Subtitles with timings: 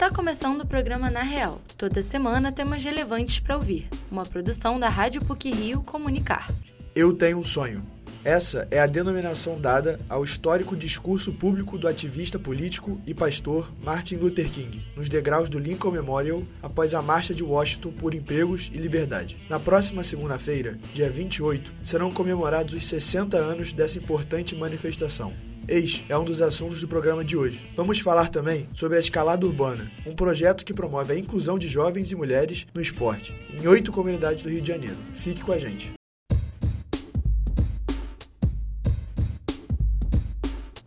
[0.00, 1.60] Está começando o programa Na Real.
[1.76, 3.86] Toda semana temas relevantes para ouvir.
[4.10, 6.50] Uma produção da Rádio PUC Rio Comunicar.
[6.94, 7.82] Eu tenho um sonho.
[8.24, 14.14] Essa é a denominação dada ao histórico discurso público do ativista político e pastor Martin
[14.16, 18.78] Luther King, nos degraus do Lincoln Memorial após a Marcha de Washington por Empregos e
[18.78, 19.36] Liberdade.
[19.50, 25.49] Na próxima segunda-feira, dia 28, serão comemorados os 60 anos dessa importante manifestação.
[25.72, 27.70] Eis é um dos assuntos do programa de hoje.
[27.76, 32.10] Vamos falar também sobre a Escalada Urbana, um projeto que promove a inclusão de jovens
[32.10, 34.96] e mulheres no esporte, em oito comunidades do Rio de Janeiro.
[35.14, 35.92] Fique com a gente.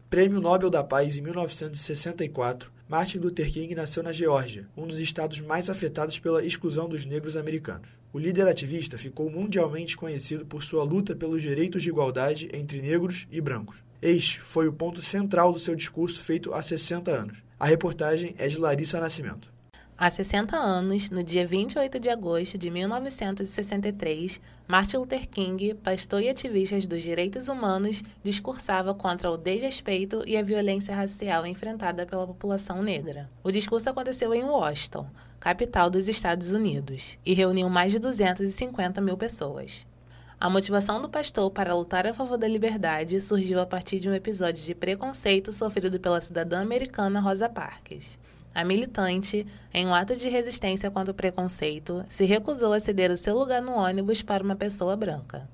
[0.09, 5.39] Prêmio Nobel da Paz em 1964, Martin Luther King nasceu na Geórgia, um dos estados
[5.39, 7.87] mais afetados pela exclusão dos negros americanos.
[8.11, 13.25] O líder ativista ficou mundialmente conhecido por sua luta pelos direitos de igualdade entre negros
[13.31, 13.77] e brancos.
[14.05, 17.41] Este foi o ponto central do seu discurso feito há 60 anos.
[17.57, 19.49] A reportagem é de Larissa Nascimento.
[19.97, 26.27] Há 60 anos, no dia 28 de agosto de 1963, Martin Luther King, pastor e
[26.27, 32.83] ativista dos direitos humanos, discursava contra o desrespeito e a violência racial enfrentada pela população
[32.83, 33.29] negra.
[33.41, 35.07] O discurso aconteceu em Washington,
[35.39, 39.85] capital dos Estados Unidos, e reuniu mais de 250 mil pessoas.
[40.43, 44.13] A motivação do pastor para lutar a favor da liberdade surgiu a partir de um
[44.13, 48.19] episódio de preconceito sofrido pela cidadã americana Rosa Parks.
[48.53, 53.15] A militante, em um ato de resistência contra o preconceito, se recusou a ceder o
[53.15, 55.49] seu lugar no ônibus para uma pessoa branca.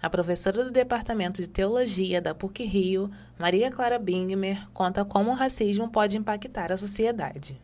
[0.00, 5.34] A professora do Departamento de Teologia da PUC Rio, Maria Clara Bingmer, conta como o
[5.34, 7.60] racismo pode impactar a sociedade.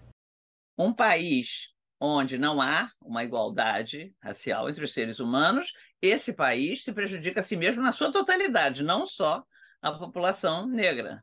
[0.77, 6.93] Um país onde não há uma igualdade racial entre os seres humanos, esse país se
[6.93, 9.45] prejudica a si mesmo na sua totalidade, não só
[9.83, 11.23] a população negra.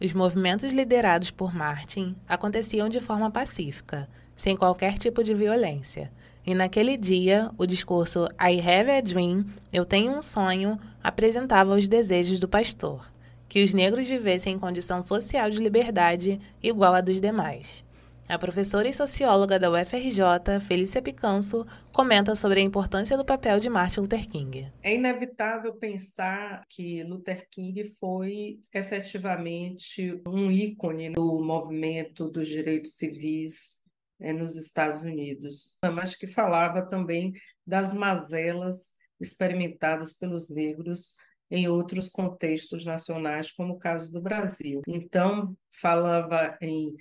[0.00, 6.12] Os movimentos liderados por Martin aconteciam de forma pacífica, sem qualquer tipo de violência.
[6.44, 11.88] E naquele dia, o discurso I Have a Dream, Eu Tenho um Sonho, apresentava os
[11.88, 13.10] desejos do pastor,
[13.48, 17.85] que os negros vivessem em condição social de liberdade igual à dos demais.
[18.28, 23.70] A professora e socióloga da UFRJ, Felícia Picanso, comenta sobre a importância do papel de
[23.70, 24.72] Martin Luther King.
[24.82, 33.84] É inevitável pensar que Luther King foi efetivamente um ícone do movimento dos direitos civis
[34.20, 37.32] é, nos Estados Unidos, mas que falava também
[37.64, 41.14] das mazelas experimentadas pelos negros
[41.48, 44.82] em outros contextos nacionais, como o caso do Brasil.
[44.88, 46.96] Então, falava em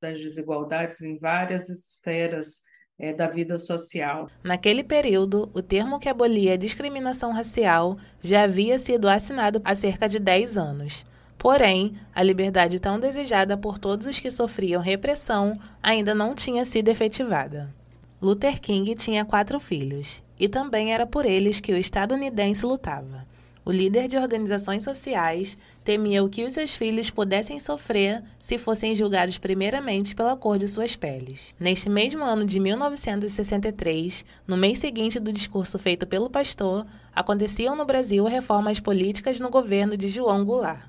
[0.00, 2.62] das desigualdades em várias esferas
[2.98, 4.28] é, da vida social.
[4.42, 10.08] Naquele período, o termo que abolia a discriminação racial já havia sido assinado há cerca
[10.08, 11.06] de 10 anos.
[11.38, 16.88] Porém, a liberdade tão desejada por todos os que sofriam repressão ainda não tinha sido
[16.88, 17.74] efetivada.
[18.20, 23.26] Luther King tinha quatro filhos, e também era por eles que o estadunidense lutava.
[23.62, 28.94] O líder de organizações sociais temia o que os seus filhos pudessem sofrer se fossem
[28.94, 31.54] julgados primeiramente pela cor de suas peles.
[31.60, 37.84] Neste mesmo ano de 1963, no mês seguinte do discurso feito pelo pastor, aconteciam no
[37.84, 40.88] Brasil reformas políticas no governo de João Goulart.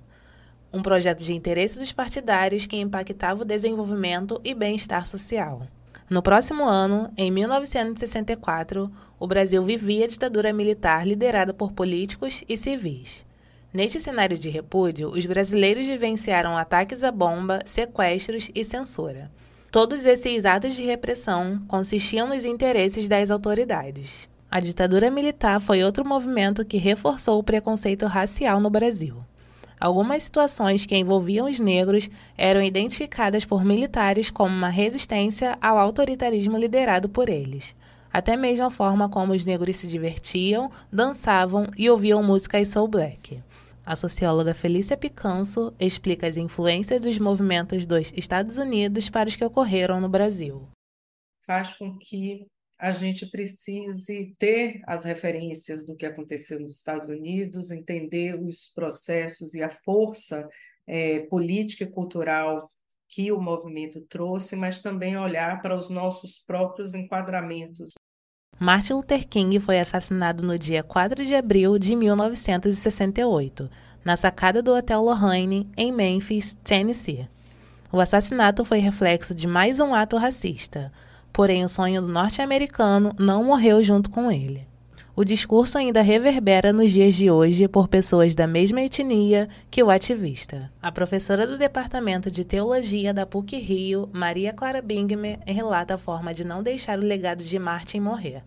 [0.71, 5.67] Um projeto de interesses dos partidários que impactava o desenvolvimento e bem-estar social.
[6.11, 12.57] No próximo ano, em 1964, o Brasil vivia a ditadura militar liderada por políticos e
[12.57, 13.25] civis.
[13.73, 19.31] Neste cenário de repúdio, os brasileiros vivenciaram ataques à bomba, sequestros e censura.
[19.71, 24.27] Todos esses atos de repressão consistiam nos interesses das autoridades.
[24.51, 29.23] A ditadura militar foi outro movimento que reforçou o preconceito racial no Brasil.
[29.81, 36.55] Algumas situações que envolviam os negros eram identificadas por militares como uma resistência ao autoritarismo
[36.55, 37.73] liderado por eles.
[38.13, 43.41] Até mesmo a forma como os negros se divertiam, dançavam e ouviam músicas soul black.
[43.83, 49.43] A socióloga Felícia Picanso explica as influências dos movimentos dos Estados Unidos para os que
[49.43, 50.61] ocorreram no Brasil.
[51.43, 52.45] Faz com que
[52.81, 59.53] a gente precise ter as referências do que aconteceu nos Estados Unidos, entender os processos
[59.53, 60.49] e a força
[60.87, 62.71] é, política e cultural
[63.07, 67.91] que o movimento trouxe, mas também olhar para os nossos próprios enquadramentos.
[68.59, 73.69] Martin Luther King foi assassinado no dia 4 de abril de 1968,
[74.03, 77.29] na sacada do Hotel Lorraine, em Memphis, Tennessee.
[77.91, 80.91] O assassinato foi reflexo de mais um ato racista
[81.31, 84.67] porém o sonho do norte-americano não morreu junto com ele.
[85.13, 89.89] O discurso ainda reverbera nos dias de hoje por pessoas da mesma etnia que o
[89.89, 90.71] ativista.
[90.81, 96.33] A professora do Departamento de Teologia da PUC Rio, Maria Clara Bingmer, relata a forma
[96.33, 98.43] de não deixar o legado de Martin morrer.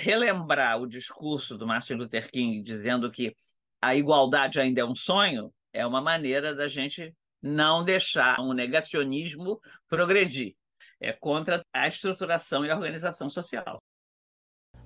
[0.00, 3.34] Relembrar o discurso do Martin Luther King dizendo que
[3.80, 9.60] a igualdade ainda é um sonho é uma maneira da gente não deixar o negacionismo
[9.88, 10.54] progredir.
[11.00, 13.78] É contra a estruturação e a organização social.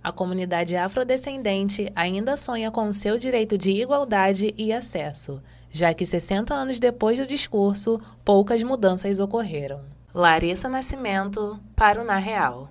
[0.03, 6.05] A comunidade afrodescendente ainda sonha com o seu direito de igualdade e acesso, já que
[6.05, 9.85] 60 anos depois do discurso, poucas mudanças ocorreram.
[10.13, 12.71] Larissa Nascimento, para o Na Real.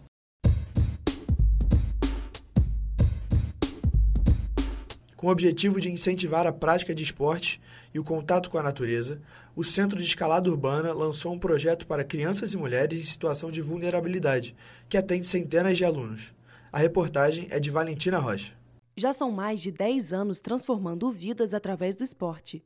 [5.16, 7.62] Com o objetivo de incentivar a prática de esporte
[7.94, 9.22] e o contato com a natureza,
[9.56, 13.62] o Centro de Escalada Urbana lançou um projeto para crianças e mulheres em situação de
[13.62, 14.56] vulnerabilidade,
[14.88, 16.34] que atende centenas de alunos.
[16.72, 18.54] A reportagem é de Valentina Rocha.
[18.96, 22.64] Já são mais de 10 anos transformando vidas através do esporte.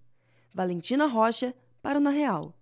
[0.54, 2.54] Valentina Rocha, para o Na Real.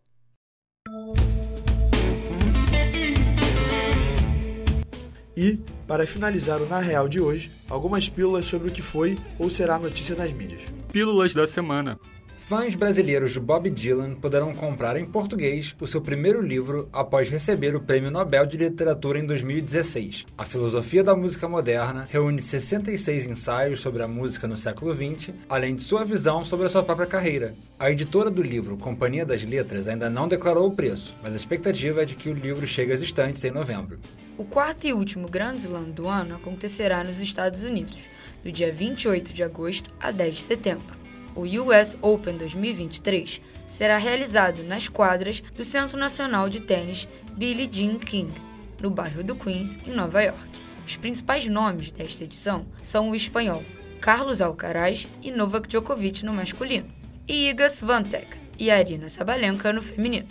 [5.37, 9.51] E, para finalizar o Na Real de hoje, algumas pílulas sobre o que foi ou
[9.51, 10.63] será notícia nas mídias.
[10.93, 11.99] Pílulas da semana.
[12.47, 17.75] Fãs brasileiros de Bob Dylan poderão comprar em português o seu primeiro livro após receber
[17.75, 20.27] o Prêmio Nobel de Literatura em 2016.
[20.37, 25.75] A Filosofia da Música Moderna reúne 66 ensaios sobre a música no século XX, além
[25.75, 27.55] de sua visão sobre a sua própria carreira.
[27.79, 32.03] A editora do livro, Companhia das Letras, ainda não declarou o preço, mas a expectativa
[32.03, 33.99] é de que o livro chegue às estantes em novembro.
[34.37, 38.01] O quarto e último Grand Slam do ano acontecerá nos Estados Unidos,
[38.45, 41.04] do dia 28 de agosto a 10 de setembro
[41.35, 47.99] o US Open 2023 será realizado nas quadras do Centro Nacional de Tênis Billie Jean
[47.99, 48.33] King,
[48.81, 50.41] no bairro do Queens, em Nova York.
[50.87, 53.65] Os principais nomes desta edição são o espanhol
[54.01, 56.89] Carlos Alcaraz e Novak Djokovic no masculino,
[57.27, 60.29] e Iga Swiatek e Arina Sabalenka no feminino.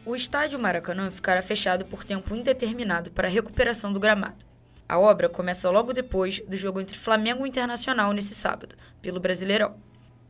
[0.06, 4.53] O estádio Maracanã ficará fechado por tempo indeterminado para a recuperação do gramado.
[4.88, 9.76] A obra começa logo depois do jogo entre Flamengo e Internacional nesse sábado, pelo Brasileirão.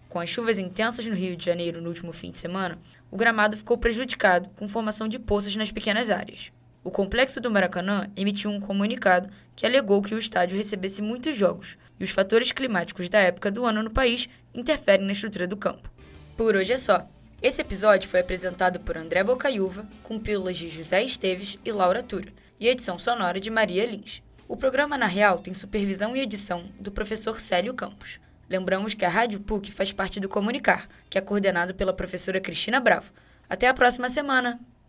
[0.07, 2.77] Com as chuvas intensas no Rio de Janeiro no último fim de semana,
[3.09, 6.51] o gramado ficou prejudicado com formação de poças nas pequenas áreas.
[6.83, 11.77] O complexo do Maracanã emitiu um comunicado que alegou que o estádio recebesse muitos jogos
[11.99, 15.89] e os fatores climáticos da época do ano no país interferem na estrutura do campo.
[16.37, 17.07] Por hoje é só.
[17.41, 22.31] Esse episódio foi apresentado por André Bocaiúva, com pílulas de José Esteves e Laura Tura,
[22.59, 24.21] e edição sonora de Maria Lins.
[24.53, 28.19] O programa Na Real tem supervisão e edição do professor Célio Campos.
[28.47, 32.79] Lembramos que a Rádio PUC faz parte do Comunicar, que é coordenado pela professora Cristina
[32.79, 33.11] Bravo.
[33.49, 34.59] Até a próxima semana!